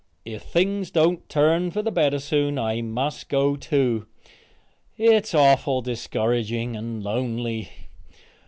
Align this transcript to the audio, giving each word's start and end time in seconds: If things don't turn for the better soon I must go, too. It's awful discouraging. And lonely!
If 0.25 0.41
things 0.41 0.89
don't 0.89 1.29
turn 1.29 1.69
for 1.69 1.83
the 1.83 1.91
better 1.91 2.17
soon 2.17 2.57
I 2.57 2.81
must 2.81 3.29
go, 3.29 3.55
too. 3.55 4.07
It's 4.97 5.35
awful 5.35 5.83
discouraging. 5.83 6.75
And 6.75 7.03
lonely! 7.03 7.69